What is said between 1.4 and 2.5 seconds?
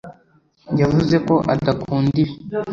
adakunda ibi